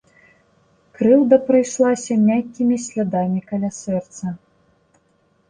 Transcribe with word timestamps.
Крыўда 0.99 1.37
прайшлася 1.49 2.13
мяккімі 2.29 2.75
слядамі 2.87 3.45
каля 3.53 3.69
сэрца. 3.83 4.35